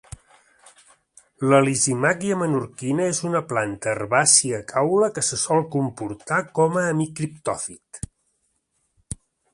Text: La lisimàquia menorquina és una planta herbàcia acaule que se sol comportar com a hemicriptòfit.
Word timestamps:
La 1.49 1.57
lisimàquia 1.65 2.37
menorquina 2.43 3.05
és 3.09 3.19
una 3.29 3.41
planta 3.51 3.91
herbàcia 3.93 4.63
acaule 4.65 5.11
que 5.19 5.25
se 5.29 5.39
sol 5.43 5.63
comportar 5.77 6.41
com 6.61 6.81
a 6.85 6.87
hemicriptòfit. 6.95 8.05